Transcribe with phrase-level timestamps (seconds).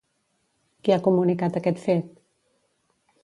[0.87, 2.09] Qui ha comunicat aquest fet?